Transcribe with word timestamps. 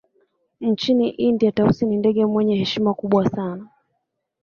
Nchini 0.61 1.09
India 1.09 1.51
Tausi 1.51 1.85
ni 1.85 1.97
ndege 1.97 2.25
mwenye 2.25 2.55
heshima 2.55 2.93
kubwa 2.93 3.29
sana 3.29 3.69